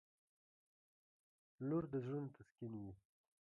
[1.67, 2.93] •لور د زړونو تسکین وي.